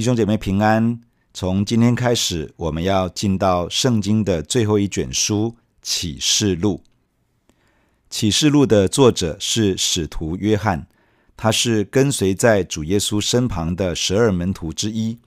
[0.00, 0.98] 弟兄姐妹平安。
[1.34, 6.80] 从今天开始，我们要进到圣经的最后一卷书《启示录》。
[8.08, 10.86] 《启示录》的作者是使徒约翰，
[11.36, 15.18] 他是跟随在主耶稣身旁的十二门徒之一。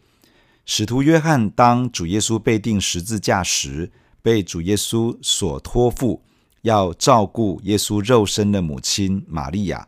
[0.66, 3.92] 使徒约翰当主耶稣被钉十字架时，
[4.24, 6.24] 被主耶稣所托付，
[6.64, 9.88] 要照顾耶稣肉身的母亲玛利亚。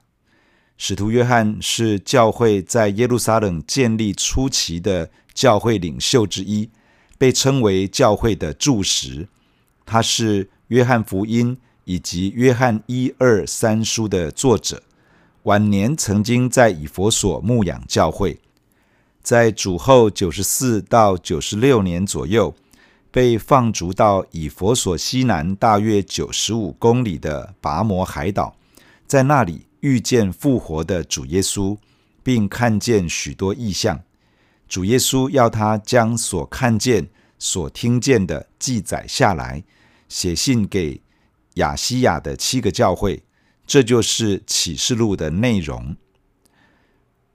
[0.77, 6.69] 使徒约翰是教会在耶路撒冷建立初期的教会领袖之一，
[7.17, 9.29] 被称为教会的柱石。
[9.85, 14.83] 他是约翰福音以及约翰一二三书的作者。
[15.43, 18.39] 晚年曾经在以弗所牧养教会，
[19.21, 22.53] 在主后九十四到九十六年左右，
[23.11, 28.57] 被放逐到以弗所西南大约九十五公里的拔摩海岛，
[29.07, 29.61] 在那里。
[29.85, 31.77] 遇见复活的主耶稣，
[32.23, 34.01] 并看见许多异象。
[34.67, 39.63] 主耶稣要他将所看见、所听见的记载下来，
[40.09, 40.99] 写信给
[41.55, 43.21] 亚西亚的七个教会。
[43.67, 45.95] 这就是启示录的内容。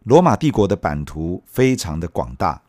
[0.02, 2.60] 罗马帝国的版图非常的广大，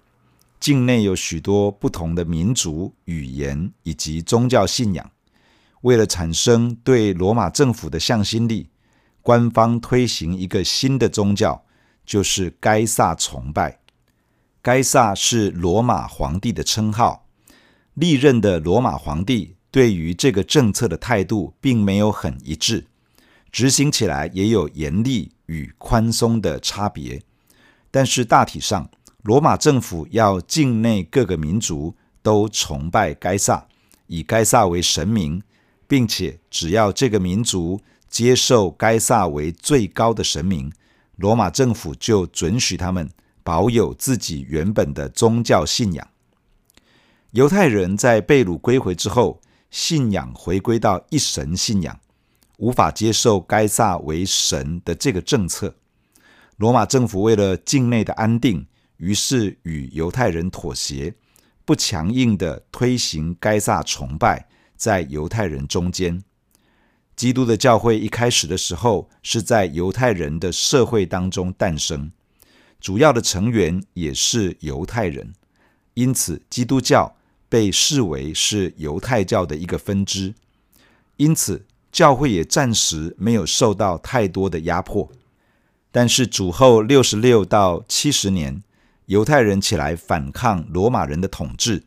[0.60, 5.12] 境内有许多不同的民族、语言以及宗教信仰。
[5.82, 8.70] 为了产生对罗马政府的向心力，
[9.22, 11.64] 官方推行一个新的宗教，
[12.06, 13.80] 就是该萨崇拜。
[14.62, 17.28] 该萨是罗马皇帝的称号。
[17.94, 22.88] 历任的罗马皇帝对于这个政策的态度并没有很一致，
[23.52, 27.22] 执行起来也有严厉与宽松的差别。
[27.90, 28.90] 但是大体上，
[29.24, 33.68] 罗马政府要境内各个民族都崇拜该萨，
[34.08, 35.44] 以该萨为神明，
[35.88, 37.82] 并且只要这个民族，
[38.12, 40.72] 接受该撒为最高的神明，
[41.16, 43.10] 罗马政府就准许他们
[43.42, 46.08] 保有自己原本的宗教信仰。
[47.32, 49.40] 犹太人在被掳归回之后，
[49.70, 51.98] 信仰回归到一神信仰，
[52.58, 55.74] 无法接受该撒为神的这个政策。
[56.58, 58.68] 罗马政府为了境内的安定，
[58.98, 61.16] 于是与犹太人妥协，
[61.64, 66.22] 不强硬地推行该撒崇拜，在犹太人中间。
[67.22, 72.12] 基督的教会一开始的时候是在犹太人的社会当中诞生，
[72.80, 75.32] 主要的成员也是犹太人，
[75.94, 77.16] 因此基督教
[77.48, 80.34] 被视为是犹太教的一个分支，
[81.18, 85.08] 因此教会也暂时没有受到太多的压迫。
[85.92, 88.64] 但是主后六十六到七十年，
[89.06, 91.84] 犹太人起来反抗罗马人的统治，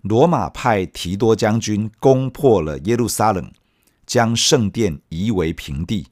[0.00, 3.52] 罗马派提多将军攻破了耶路撒冷。
[4.12, 6.08] 将圣殿夷为平地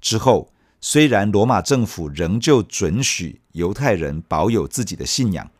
[0.00, 0.50] 之后，
[0.80, 5.50] 虽然罗马政府仍旧准许犹太人保有自己的信仰，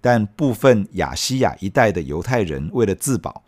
[0.00, 3.42] 但部分亚西亚一带的犹太人为了自保，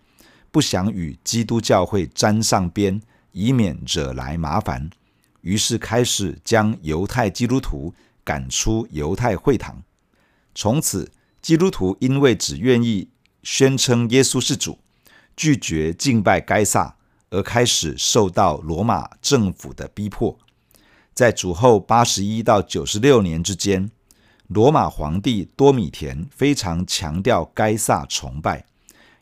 [0.50, 3.00] 不想与基督教会沾上边，
[3.30, 4.90] 以免惹来麻烦，
[5.42, 9.84] 于是开始将犹太基督徒赶出犹太会堂。
[10.52, 13.10] 从此，基督徒因为只愿意
[13.44, 14.80] 宣称耶稣是主，
[15.36, 16.96] 拒绝敬拜该撒。
[17.30, 20.38] 而开始受到罗马政府的逼迫，
[21.14, 23.90] 在主后八十一到九十六年之间，
[24.46, 28.64] 罗马皇帝多米田非常强调该撒崇拜，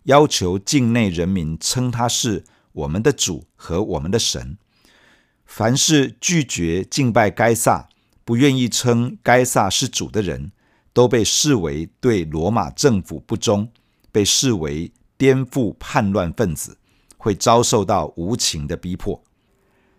[0.05, 4.56] 要求境内人民称他是我们的主和我们的神。
[5.44, 7.88] 凡是拒绝敬拜该撒、
[8.25, 10.53] 不愿意称该撒是主的人，
[10.93, 13.69] 都被视为对罗马政府不忠，
[14.12, 16.78] 被视为颠覆叛乱分子。
[17.26, 19.20] 会遭受到无情的逼迫，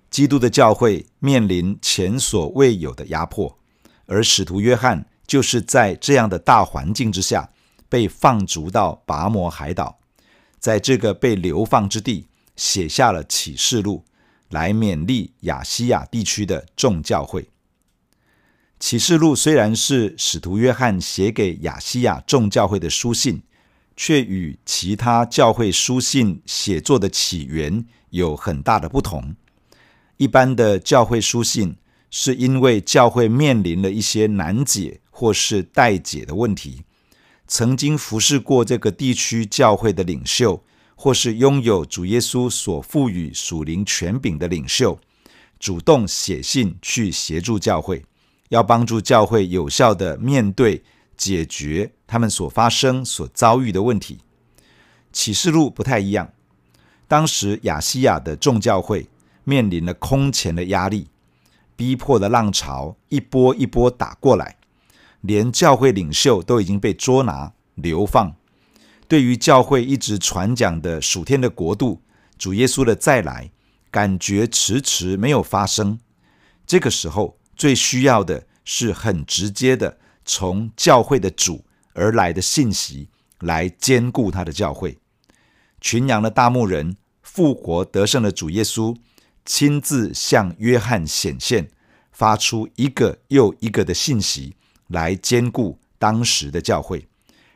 [0.10, 3.60] 基督的教会面临前所未有的压迫，
[4.06, 7.50] 而使徒约翰就是在这样的大环境之下
[7.90, 10.00] 被放逐到拔摩海岛，
[10.58, 14.06] 在这个被流放之地写下了启示录，
[14.48, 17.50] 来勉励亚细亚地区的众教会。
[18.80, 23.42] 启示录虽然是使徒约翰写给亚细亚众教会的书信。
[23.98, 29.36] 却与其他教会书信写作的起源有很大的不同。
[30.18, 31.76] 一般的教会书信
[32.10, 36.84] 是因为教会面临了一些难解或是待解的问题，
[37.48, 40.64] 曾经服侍过这个地区教会的领袖，
[40.96, 45.00] 或是拥有主耶稣所赋予属灵权柄的领袖，
[45.60, 48.06] 主动写信去协助教会，
[48.50, 50.84] 要帮助教会有效地面对。
[51.18, 54.20] 解决他们所发生、所遭遇的问题。
[55.12, 56.32] 启示录不太一样。
[57.08, 59.10] 当时亚西亚的众教会
[59.44, 61.08] 面临了空前的压力，
[61.76, 64.58] 逼迫的浪潮一波一波打过来，
[65.22, 68.36] 连教会领袖都已经被捉拿流放。
[69.08, 72.02] 对于教会一直传讲的属天的国度，
[72.38, 73.50] 主耶稣的再来，
[73.90, 75.98] 感觉迟迟没有发生。
[76.66, 83.10] 这个时候，最需要的是很直接的从教会的主而来的信息，
[83.40, 85.00] 来坚固他的教会。
[85.82, 88.96] 群羊的大牧人，复活得胜的主耶稣，
[89.46, 91.70] 亲自向约翰显现，
[92.12, 94.56] 发出一个又一个的信息，
[94.88, 97.08] 来坚固当时的教会，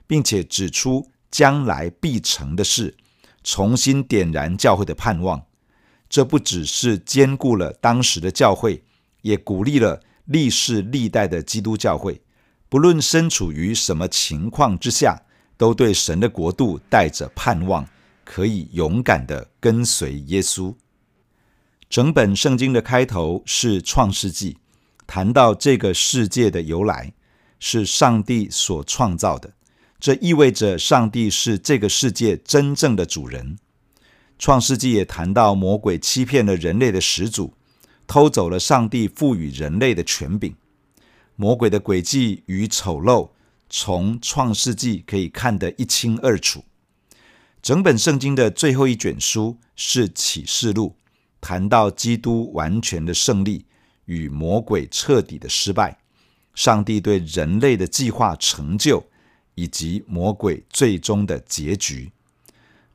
[0.07, 2.95] 并且指出将来必成的事，
[3.43, 5.43] 重新点燃教会的盼望。
[6.07, 8.83] 这不只是坚固了当时的教会，
[9.21, 12.21] 也鼓励了历世历代的基督教会，
[12.71, 15.23] 不论身处于什么情况之下，
[15.57, 17.85] 都对神的国度带着盼望，
[18.23, 20.73] 可以勇敢地跟随耶稣。
[21.89, 24.55] 整本圣经的开头是创世纪，
[25.05, 27.11] 谈到这个世界的由来，
[27.59, 29.51] 是上帝所创造的。
[29.99, 33.57] 这意味着上帝是这个世界真正的主人。
[34.39, 37.53] 创世纪也谈到魔鬼欺骗了人类的始祖，
[38.07, 40.55] 偷走了上帝赋予人类的权柄。
[41.41, 43.31] 魔鬼的诡计与丑陋，
[43.67, 46.63] 从创世纪可以看得一清二楚。
[47.63, 50.95] 整本圣经的最后一卷书是启示录，
[51.41, 53.65] 谈到基督完全的胜利
[54.05, 55.97] 与魔鬼彻底的失败，
[56.53, 59.03] 上帝对人类的计划成就。
[59.55, 62.11] 以及魔鬼最终的结局。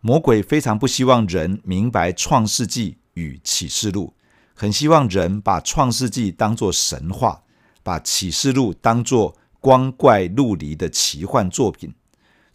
[0.00, 4.14] 魔鬼非常不希望人明白创世纪与启示录，
[4.54, 7.43] 很希望人把创世纪当作神话，
[7.87, 11.94] 把启示录当作光怪陆离的奇幻作品。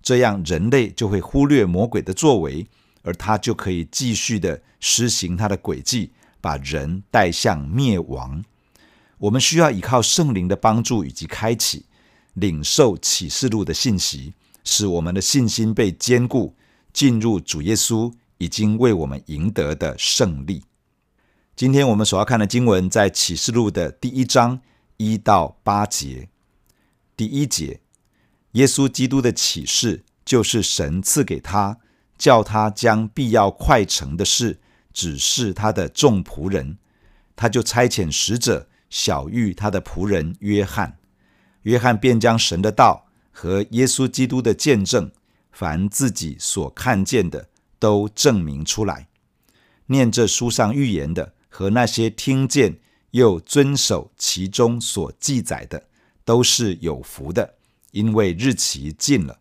[0.03, 2.67] 这样人类就会忽略魔鬼的作为，
[3.01, 6.11] 而他就可以继续的施行他的诡计，
[6.41, 8.43] 把人带向灭亡。
[9.19, 11.85] 我们需要依靠圣灵的帮助以及开启。
[12.33, 14.33] 领受启示录的信息，
[14.65, 16.55] 使我们的信心被坚固，
[16.91, 20.63] 进入主耶稣已经为我们赢得的胜利。
[21.55, 24.61] 今天我们所要看的经文在启示录的第一章
[25.01, 26.29] 一到八节。
[27.17, 27.79] 第一节，
[28.51, 31.79] 耶稣基督的启示就是神赐给他，
[32.17, 34.59] 叫他将必要快成的事
[34.93, 36.77] 指示他的众仆人，
[37.35, 40.97] 他就差遣使者晓諭他的仆人约翰。
[41.63, 45.11] 约翰便将神的道和耶稣基督的见证，
[45.51, 49.07] 凡自己所看见的，都证明出来。
[49.87, 52.79] 念这书上预言的和那些听见
[53.11, 55.87] 又遵守其中所记载的，
[56.25, 57.55] 都是有福的，
[57.91, 59.39] 因为日期近了。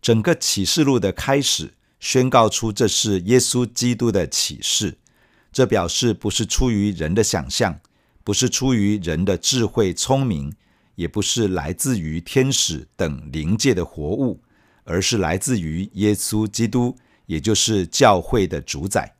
[0.00, 4.98] 整个启示录的开始，宣告出这是耶稣基督的启示，
[5.52, 7.80] 这表示不是出于人的想象。
[8.22, 10.52] 不是出于人的智慧聪明，
[10.96, 14.42] 也不是来自于天使等灵界的活物，
[14.82, 19.15] 而是来自于耶稣基督，也就是教会的主宰。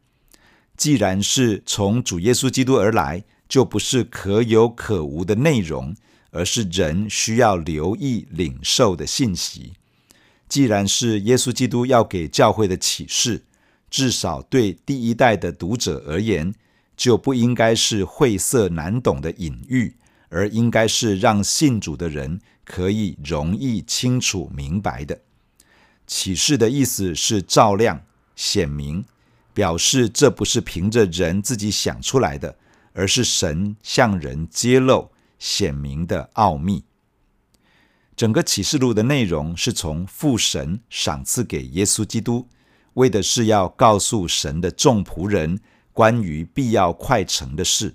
[0.76, 5.96] 既然是从主耶稣基督而来，就不是可有可无的内容，
[6.30, 9.72] 而是人需要留意领受的信息。
[10.48, 13.42] 既然是耶稣基督要给教会的启示，
[13.90, 16.54] 至少对第一代的读者而言，
[16.96, 19.96] 就不应该是晦涩难懂的隐喻，
[20.28, 25.20] 而应该是让信主的人可以容易清楚明白的。
[26.06, 28.04] 启示的意思是照亮、
[28.36, 29.04] 显明，
[29.56, 32.58] 表示这不是凭着人自己想出来的，
[32.92, 36.84] 而是神向人揭露、显明的奥秘。
[38.14, 42.46] 整个启示录的内容是从父神赏赐给耶稣基督，
[42.92, 45.58] 为的是要告诉神的众仆人。
[45.94, 47.94] 关于必要快成的事，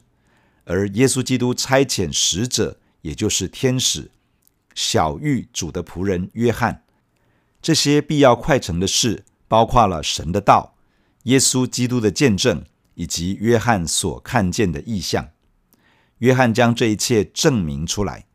[0.64, 4.10] 而耶稣基督差遣使者，也就是天使，
[4.74, 6.84] 晓諭主的仆人约翰。
[7.62, 10.71] 这些必要快成的事，包括了神的道、
[11.24, 15.30] 耶稣基督的见证，以及约翰所看见的异象。
[16.20, 18.26] 约翰将这一切证明出来。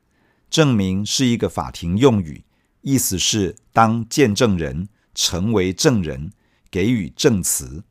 [0.49, 2.45] 证明是一个法庭用语，
[2.83, 6.31] 意思是当见证人，成为证人，
[6.71, 7.83] 给予证词。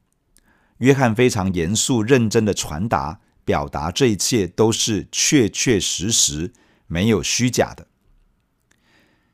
[0.78, 6.54] 约翰非常严肃认真的传达、表达，这一切都是确确实实，
[6.88, 7.88] 没有虚假的。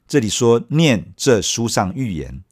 [0.08, 2.44] 这里说念这书上预言，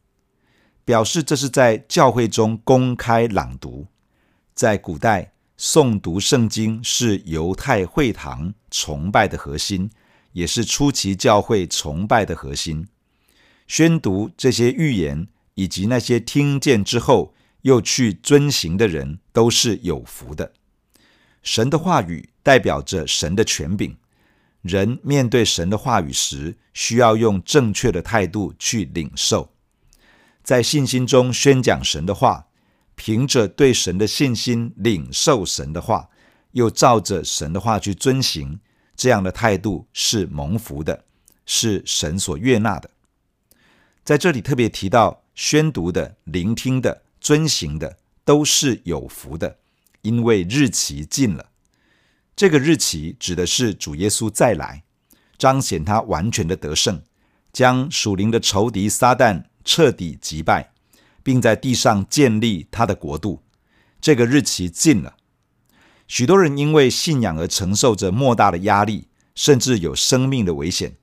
[0.89, 3.86] 表示这是在教会中公开朗读。
[4.55, 9.91] 在古代，诵读圣经是犹太会堂崇拜的核心，
[10.31, 12.88] 也是初期教会崇拜的核心。
[13.67, 20.53] 宣读这些预言，以及那些听见之后，又去遵行的人都是有福的。
[21.43, 23.96] 神的话语代表着神的权柄，
[24.63, 29.53] 人面对神的话语时，需要用正确的态度去领受，
[30.49, 32.47] 在信心中宣讲神的话，
[32.95, 36.09] 凭着对神的信心领受神的话，
[36.53, 38.59] 又照着神的话去遵行，
[38.95, 41.05] 这样的态度是蒙福的，
[41.45, 42.89] 是神所悦纳的。
[44.03, 49.59] 在这里特别提到，宣读的、聆听的、遵行的，都是有福的，
[50.01, 51.51] 因为日期近了。
[52.35, 54.81] 这个日期指的是主耶稣再来，
[55.37, 57.03] 彰显他完全的得胜，
[57.53, 60.71] 将属灵的仇敌撒旦彻底击败，
[61.21, 63.43] 并在地上建立他的国度。
[64.01, 65.15] 这个日期近了，
[66.07, 70.95] 许多人因为信仰而承受着莫大的压力，甚至有生命的危险。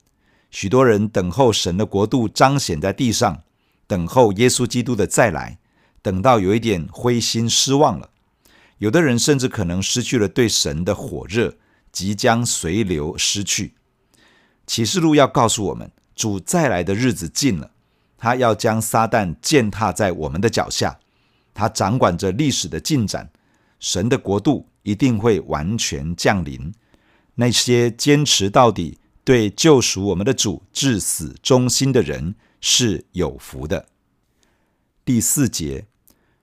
[0.51, 3.45] 许多人等候神的国度彰显在地上，
[3.87, 5.61] 等候耶稣基督的再来，
[6.03, 8.11] 等到有一点灰心失望了。
[8.79, 11.55] 有的人甚至可能失去了对神的火热，
[11.93, 13.75] 即将随流失去。
[14.67, 17.71] 启示录要告诉我们，主再来的日子近了，
[18.17, 20.99] 他要将撒旦践踏在我们的脚下，
[21.55, 23.31] 他掌管着历史的进展，
[23.79, 26.73] 神的国度一定会完全降临。
[27.35, 33.87] 那些坚持到底、对救赎我们的主至死忠心的人是有福的。
[35.05, 35.87] 第四节。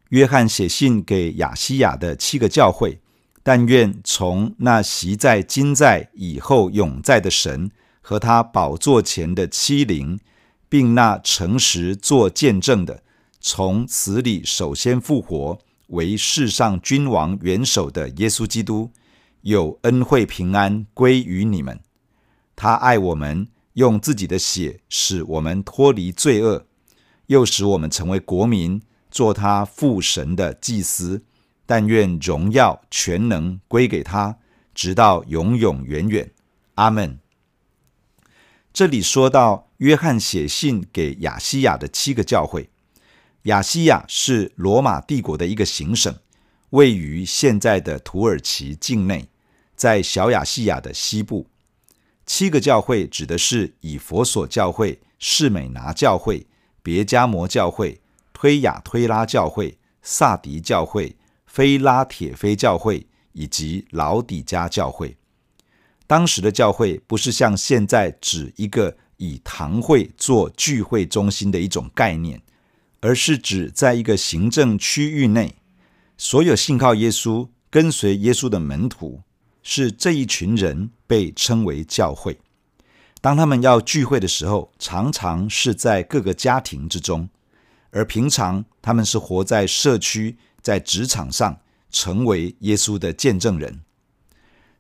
[0.10, 3.00] 约翰写信给亚西亚的七个教会，
[3.42, 10.20] 但愿从那昔在、今在、以后永在的神和他宝座前的七灵，
[10.74, 13.04] 并那诚实作见证的，
[13.40, 18.90] 从死里首先复活、为世上君王元首的耶稣基督，
[19.42, 21.80] 有恩惠平安归于你们。
[22.56, 26.66] 他爱我们，用自己的血使我们脱离罪恶，
[27.28, 28.82] 又使我们成为国民。
[29.12, 31.22] 做他父神的祭司，
[31.68, 34.38] 但愿荣耀全能归给他，
[34.74, 36.32] 直到永永远远。
[36.74, 37.20] 阿门。
[38.74, 42.70] 这里说到约翰写信给亚西亚的七个教会，
[43.44, 46.16] 亚西亚是罗马帝国的一个行省，
[46.70, 49.28] 位于现在的土耳其境内，
[49.76, 51.48] 在小亚细亚的西部。
[52.26, 56.48] 七个教会指的是以弗所教会、士美拿教会、
[56.82, 58.00] 别加摩教会。
[58.32, 65.18] 推雅推拉教会、撒迪教会、菲拉铁菲教会以及老底加教会，
[66.08, 72.42] 当时的教会不是像现在指一个以堂会做聚会中心的一种概念，
[73.02, 75.56] 而是指在一个行政区域内，
[76.18, 79.22] 所有信靠耶稣、跟随耶稣的门徒，
[79.62, 82.40] 是这一群人被称为教会。
[83.22, 87.30] 当他们要聚会的时候，常常是在各个家庭之中。
[87.92, 91.60] 而平常，他们是活在社区、在职场上，
[91.92, 93.82] 成为耶稣的见证人。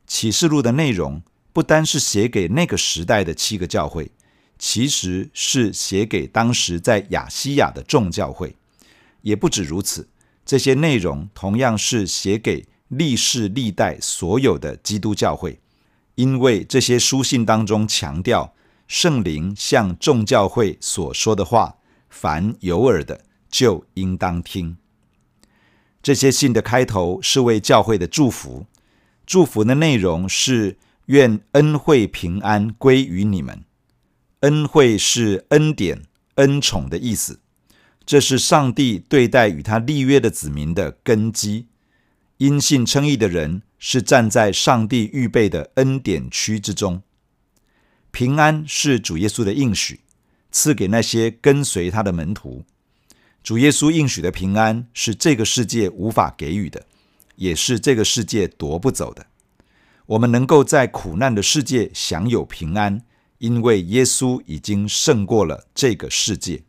[0.07, 1.21] 启示录的内容
[1.53, 4.11] 不单是写给那个时代的七个教会，
[4.57, 8.55] 其实是写给当时在亚西亚的众教会。
[9.21, 10.07] 也不止如此，
[10.45, 15.59] 这些内容同样是写给历世历代所有的基督教会，
[16.15, 18.53] 因为这些书信当中强调
[18.87, 21.77] 圣灵向众教会所说的话。
[22.15, 24.77] 凡有耳的，就应当听。
[26.03, 28.67] 这些信的开头是为教会的祝福，
[29.25, 33.63] 祝福的内容是愿恩惠平安归于你们。
[34.43, 36.03] 恩惠是恩典、
[36.35, 37.39] 恩宠的意思，
[38.05, 41.67] 这是上帝对待与他立约的子民的根基。
[42.37, 47.01] 因信称义的人是站在上帝预备的恩典区之中。
[48.11, 50.01] 平安是主耶稣的应许。
[50.51, 52.63] 赐给那些跟随他的门徒，
[53.41, 56.85] 主耶稣应许的平安是这个世界无法给予的，
[57.37, 59.25] 也是这个世界夺不走的。
[60.05, 63.01] 我们能够在苦难的世界享有平安，
[63.43, 66.63] 因为耶稣已经胜过了这个世界。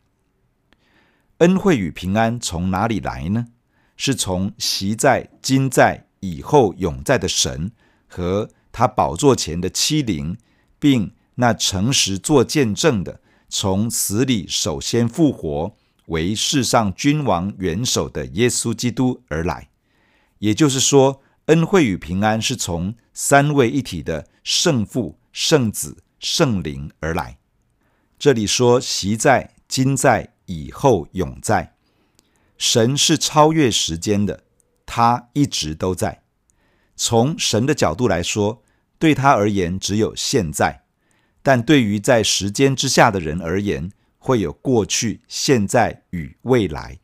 [1.37, 3.47] 恩惠与平安从哪里来呢？
[3.95, 7.71] 是从昔在、今在、以后永在的神
[8.07, 10.37] 和他宝座前的七灵，
[10.77, 13.21] 并那诚实作见证的。
[13.47, 15.73] 从死里首先复活，
[16.07, 19.69] 为世上君王元首的耶稣基督而来，
[20.39, 27.37] 也就是说，恩惠与平安是从三位一体的圣父、圣子、圣灵而来。
[28.17, 31.75] 这里说昔在、今在、以后永在，
[32.57, 34.43] 神是超越时间的，
[34.85, 36.23] 他一直都在。
[36.95, 38.63] 从神的角度来说，
[38.97, 40.83] 对他而言只有现在。
[41.43, 46.99] 但对于在时间之下的人而言，会有过去、现在与未来。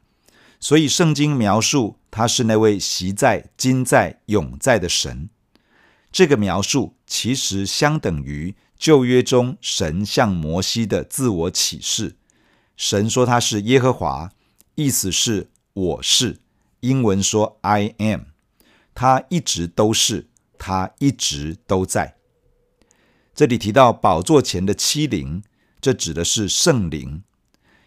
[0.60, 5.30] 所以圣经描述他是那位昔在、今在、永在的神。
[6.12, 12.18] 这个描述其实相等于旧约中神向摩西的自我启示。
[12.75, 14.32] 神说他是耶和华，
[14.75, 16.39] 意思是我是。
[16.82, 18.22] 英文说 I am，
[18.96, 20.27] 他一直都是，
[20.58, 22.15] 他一直都在。
[23.36, 25.44] 这里提到宝座前的七灵，
[25.80, 27.24] 这指的是圣灵。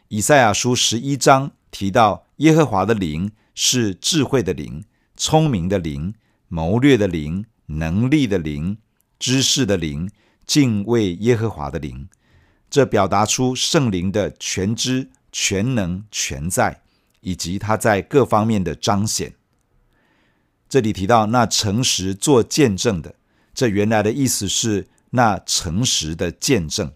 [0.09, 4.85] 以赛亚书十一章提到耶和华的灵是智慧的灵、
[5.17, 6.15] 聪明的灵、
[6.47, 8.79] 谋略的灵、能力的灵、
[9.19, 10.11] 知识的灵、
[10.47, 12.09] 敬畏耶和华的灵。
[12.69, 16.83] 这表达出圣灵的全知、全能、全在，
[17.21, 19.35] 以及他在各方面的彰显。
[20.69, 23.15] 这里提到那诚实做见证的，
[23.55, 26.93] 这原来的意思是那诚实的见证。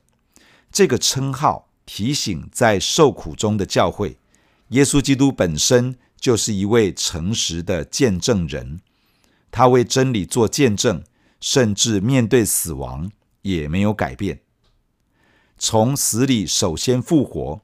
[0.72, 4.18] 这个称号提醒在受苦中的教会，
[4.70, 8.80] 耶稣基督本身就是一位诚实的见证人，
[9.50, 11.02] 他为真理做见证，
[11.40, 13.10] 甚至面对死亡
[13.42, 14.40] 也没有改变。
[15.58, 17.60] 从死里首先复活，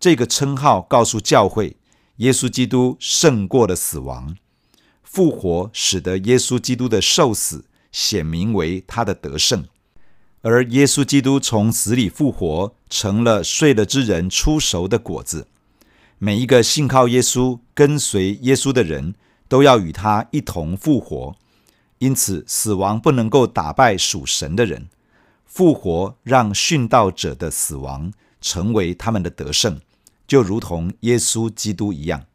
[0.00, 1.76] 这个称号告诉教会，
[2.16, 4.36] 耶稣基督胜过了死亡。
[5.02, 9.66] 复活使得耶稣基督的受死显明为他的得胜，
[10.42, 15.48] 而耶稣基督从死里复活，成了睡了之人出熟的果子。
[16.18, 19.14] 每一个信靠耶稣、跟随耶稣的人
[19.48, 21.36] 都要与他一同复活，
[21.98, 24.88] 因此死亡不能够打败属神的人。
[25.44, 29.80] 复活让殉道者的死亡成为他们的得胜，
[30.26, 32.26] 就如同耶稣基督一样。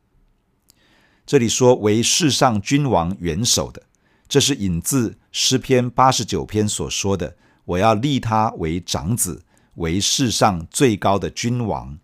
[1.26, 3.84] 这里说为世上君王元首的，
[4.28, 9.44] 这是引自诗篇八十九篇所说的：“我要立他为长子，
[9.76, 12.00] 为世上最高的君王。”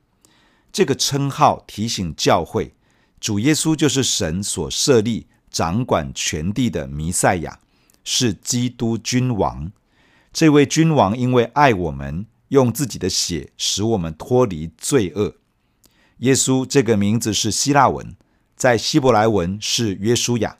[0.72, 2.76] 这个称号提醒教会，
[3.20, 7.60] 主耶稣就是神所设立、掌管全地的弥赛亚，
[8.04, 9.72] 是基督君王。
[10.32, 15.36] 这位君王因为爱我们，用自己的血使我们脱离罪恶。
[16.20, 18.16] 耶稣这个名字是希腊文，
[18.56, 20.58] 在希伯来文是约书亚，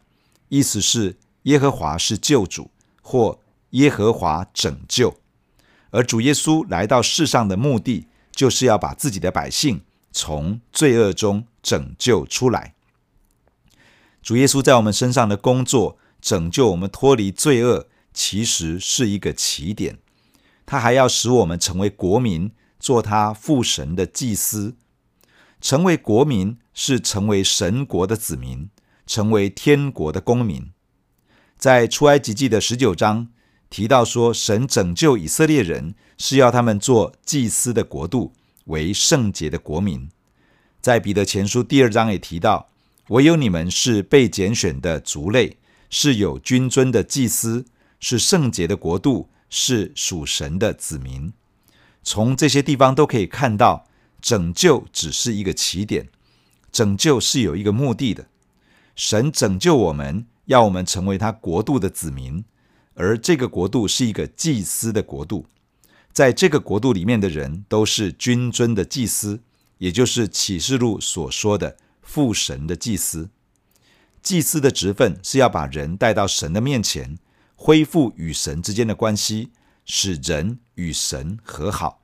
[0.50, 3.40] 意思是耶和华是救主，或
[3.72, 5.16] 耶和华拯救。
[5.92, 12.76] 而主耶稣来到世上的目的，就是要把自己的百姓从罪恶中拯救出来。
[14.22, 17.90] 主耶稣在我们身上的工作，拯救我们脱离罪恶。
[18.14, 20.00] 其实是一个起点，
[20.66, 24.76] 他还要使我们成为国民，做他父神的祭司。
[25.62, 28.70] 成为国民是成为神国的子民，
[29.06, 30.72] 成为天国的公民。
[31.60, 33.28] 在出埃及记的十九章
[33.70, 38.34] 提到说，神拯救以色列人是要他们做祭司的国度，
[38.66, 40.10] 为圣洁的国民。
[40.88, 42.70] 在彼得前书第二章也提到，
[43.10, 45.58] 唯有你们是被拣选的族类，
[45.90, 47.66] 是有君尊的祭司。
[48.00, 51.34] 是圣洁的国度，是属神的子民。
[52.04, 53.86] 从这些地方都可以看到，
[54.22, 56.08] 拯救只是一个起点，
[56.72, 58.28] 拯救是有一个目的的。
[58.96, 62.46] 神拯救我们，要我们成为他国度的子民，
[62.94, 65.48] 而这个国度是一个祭司的国度。
[66.14, 69.42] 在这个国度里面的人都是君尊的祭司，
[69.78, 73.30] 也就是启示录所说的父神的祭司。
[74.22, 77.18] 祭司的职分是要把人带到神的面前。
[77.60, 79.50] 恢复与神之间的关系，
[79.84, 82.04] 使人与神和好。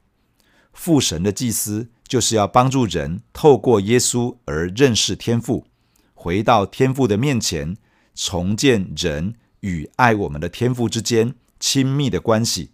[0.73, 5.67] 父神的祭司就是要帮助人透过耶稣而认识天父，
[6.15, 7.77] 回到天父的面前，
[8.15, 12.71] 重建人与爱我们的天父之间亲密的关系，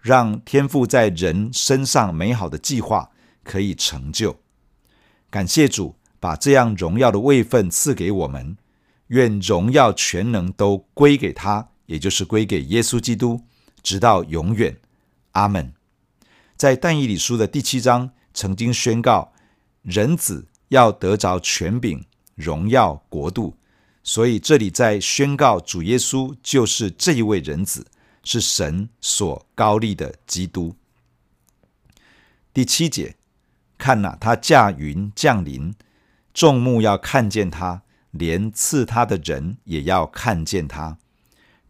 [0.00, 3.09] 让天父在人身上美好的计划
[3.50, 4.38] 可以成就。
[5.28, 8.56] 感谢主，把这样荣耀的位分赐给我们，
[9.08, 11.70] 愿荣耀全能都归给他。
[11.86, 13.40] 也就是归给耶稣基督，
[13.82, 14.76] 直到永远，
[15.32, 15.72] 阿门。
[16.56, 19.32] 在但以理书的第七章曾经宣告，
[19.82, 22.04] 人子要得着权柄、
[22.36, 23.56] 荣耀、国度，
[24.04, 27.84] 所以这里在宣告主耶稣就是这一位人子，
[28.22, 30.76] 是神所高立的基督。
[32.54, 33.16] 第七节，
[33.80, 35.74] 看呐，他驾云降临，
[36.34, 40.98] 众目要看见他，连刺他的人也要看见他。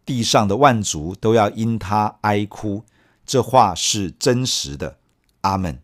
[0.05, 2.83] 地上的万族都要因他哀哭，
[3.25, 4.97] 这话是真实的。
[5.41, 5.79] 阿门。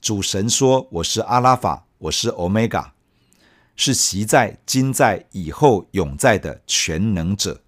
[0.00, 2.92] 主神说：“我是阿拉法，我是欧米伽，
[3.74, 7.62] 是昔在、今在、以后永在的全能者。”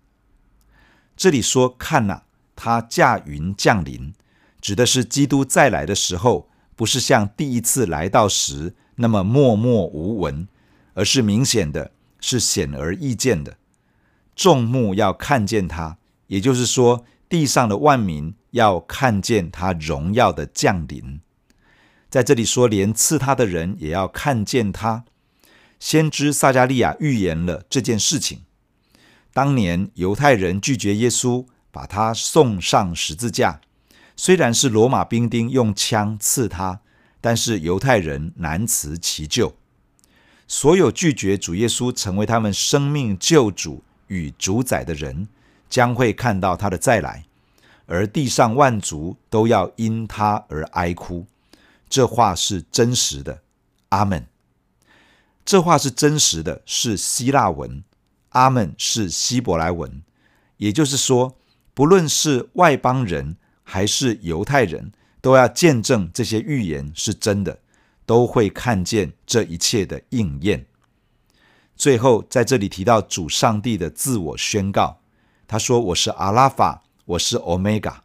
[1.16, 2.22] 这里说：“看呐，
[2.54, 4.14] 他驾云降临”，
[4.60, 10.48] 指的是基督再来的时候，不是像第一次来到时那么默默无闻，
[10.94, 13.56] 而是明显的，是显而易见的。
[14.34, 21.20] 众目要看见他，也就是说，地上的万民要看见他荣耀的降临。
[22.10, 25.04] 在这里说，连刺他的人也要看见他。
[25.80, 28.42] 先知撒迦利亚预言了这件事情。
[29.32, 33.60] 当年犹太人拒绝耶稣，把他送上十字架。
[34.16, 36.80] 虽然是罗马兵丁用枪刺他，
[37.20, 39.54] 但是犹太人难辞其咎。
[40.46, 45.26] 所有拒绝主耶稣成为他们生命救主与主宰的人，
[45.68, 47.24] 将会看到他的再来，
[47.86, 51.26] 而地上万族都要因他而哀哭。
[51.88, 53.40] 这话是真实的，
[53.88, 54.26] 阿门。
[55.44, 57.82] 这话是真实的，是希腊文，
[58.30, 60.02] 阿门是希伯来文。
[60.56, 61.36] 也就是说，
[61.72, 67.58] 不论是外邦人还是犹太人，都要见证这些预言是真的，
[68.06, 70.66] 都会看见这一切的应验。
[71.74, 75.00] 最后，在这里提到主上帝的自我宣告，
[75.48, 78.04] 他说：“我是阿拉法，我是欧米伽。”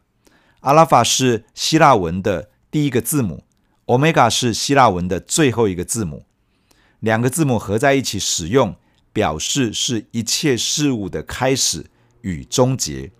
[0.60, 3.44] 阿拉法是希腊文的第一个字母，
[3.86, 6.24] 欧米伽是希腊文的最后一个字母。
[6.98, 8.74] 两个字母合在一起使用，
[9.12, 11.86] 表示是一切事物的开始
[12.22, 13.12] 与终结。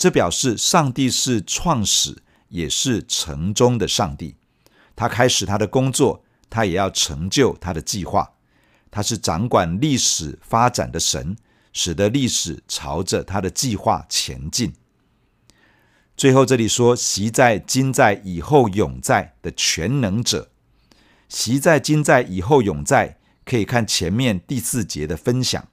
[0.00, 4.34] 这表示上帝是创始，也是成终的上帝。
[4.96, 8.32] 他开始他的工作，他也要成就他的计划。
[8.90, 11.36] 他是掌管历史发展的神，
[11.74, 14.72] 使得历史朝着他的计划前进。
[16.16, 20.48] 最后这里说：“昔在、今在、以后永在的全能者。”
[21.28, 25.68] 昔在、今在、以后永在，可以看前面第四节的分享。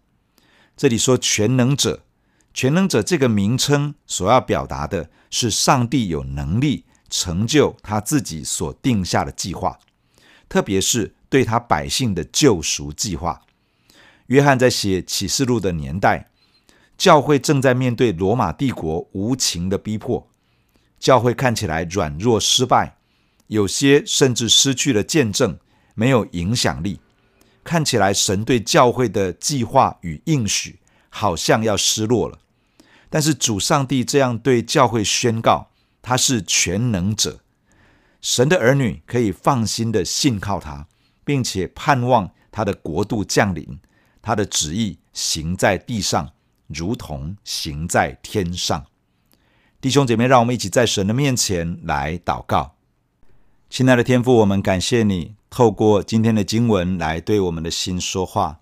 [0.75, 2.03] 这里说“全能者
[2.57, 9.77] ”，“全能者”这个名称所要表达的是上帝有能力成就他自己所定下的计划，
[10.49, 13.43] 特别是对他百姓的救赎计划。
[14.25, 16.31] 约翰在写启示录的年代，
[16.97, 20.27] 教会正在面对罗马帝国无情的逼迫，
[20.99, 22.97] 教会看起来软弱失败。
[23.45, 25.59] 有些甚至失去了见证，
[25.93, 26.99] 没有影响力。
[27.63, 32.39] 看起来神对教会的计划与应许好像要失落了。
[33.09, 35.69] 但是主上帝这样对教会宣告：
[36.01, 37.39] 他是全能者，
[38.21, 40.87] 神的儿女可以放心的信靠他，
[41.23, 43.79] 并且盼望他的国度降临，
[44.21, 46.31] 他的旨意行在地上，
[46.67, 48.85] 如同行在天上。
[49.79, 52.75] 弟兄姐妹，让我们一起在神的面前来祷告。
[53.69, 58.59] 亲爱的天父，我们感谢你透过今天的经文来对我们的心说话。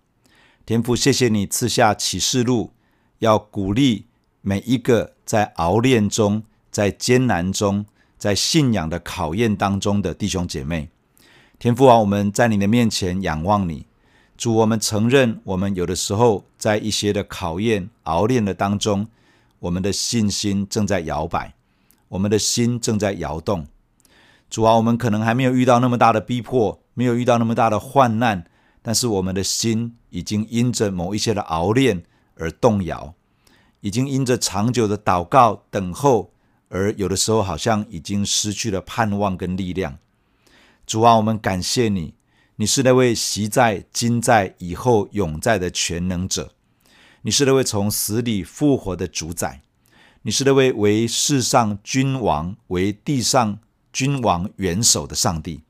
[0.66, 2.74] 天父，谢谢你赐下启示录，
[3.20, 4.08] 要鼓励
[4.48, 7.84] 每一个在熬炼中、在艰难中、
[8.16, 10.88] 在信仰的考验当中的弟兄姐妹。
[11.58, 13.88] 天父啊，我们在你的面前仰望你，
[14.38, 19.08] 主，我们承认我们有的时候在一些的考验、熬炼的当中，
[19.58, 21.56] 我们的信心正在摇摆，
[22.10, 23.66] 我们的心正在摇动。
[24.48, 28.46] 主啊，我们可能还没有遇到那么大的逼迫，没有遇到那么大的患难，
[28.84, 32.04] 但是我们的心已经因着某一些的熬炼
[32.36, 33.15] 而动摇，
[33.86, 36.32] 已经因着长久的祷告等候，
[36.70, 40.00] 而有的时候好像已经失去了盼望跟力量。
[40.88, 42.16] 主啊，我们感谢你，
[42.56, 46.54] 你是那位昔在、今在、以后永在的全能者，
[47.22, 49.62] 你是那位从死里复活的主宰，
[50.24, 53.60] 你是那位为世上君王、为地上。
[53.94, 55.62] 君王元首的上帝，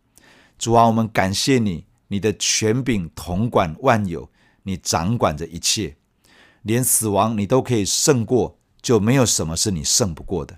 [0.57, 4.31] 主啊，我们感谢你，你的权柄统管万有，
[4.63, 5.95] 你掌管着一切，
[6.65, 10.57] 连死亡你都可以胜过，就没有什么是你胜不过的。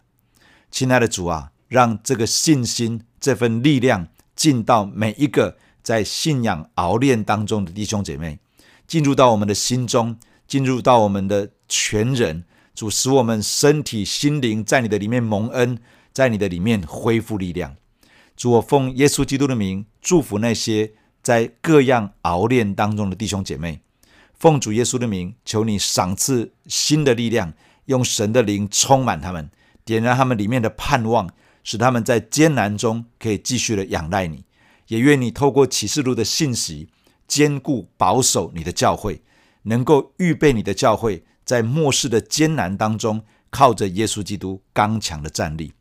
[0.72, 8.40] 亲爱的主啊，让这个信心、这份力量进到每一个在信仰熬炼当中的弟兄姐妹，
[8.88, 10.18] 进入到我们的心中，
[10.48, 15.78] 进入到我们的全人，主使我们身体、心灵在你的里面蒙恩。
[16.14, 17.76] 在你的里面恢复力量，
[18.36, 23.82] 主，我奉耶稣基督的名祝福那些在各样熬炼当中的弟兄姐妹。
[24.40, 27.54] 奉主耶稣的名，求你赏赐新的力量，
[27.86, 29.50] 用神的灵充满他们，
[29.84, 31.30] 点燃他们里面的盼望，
[31.64, 34.46] 使他们在艰难中可以继续的仰赖你。
[34.88, 36.90] 也愿你透过启示录的信息，
[37.28, 39.22] 坚固保守你的教会，
[39.64, 45.74] 能够预备你的教会，在末世的艰难当中，靠着耶稣基督刚强的站立。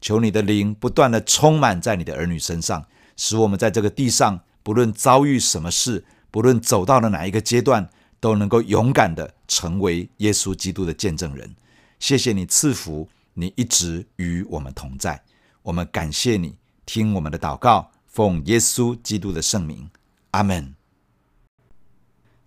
[0.00, 7.88] 求你的灵不断地充满在你的儿女身上，使我们在这个地上，不论遭遇什么事，不论走到了哪一个阶段，
[8.20, 11.54] 都能够勇敢地成为耶稣基督的见证人。
[11.98, 15.22] 谢谢你赐福，你一直与我们同在。
[15.62, 19.90] 我们感谢你，听我们的祷告，奉耶稣基督的圣名，
[20.30, 20.74] 阿门。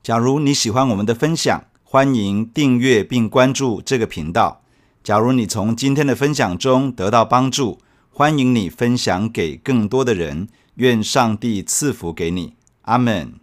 [0.01, 4.63] 假如你喜欢我们的分享，欢迎订阅并关注这个频道。
[5.03, 7.79] 假如你从今天的分享中得到帮助，
[8.10, 10.47] 欢迎你分享给更多的人。
[10.75, 13.40] 愿上帝赐福给你，阿门。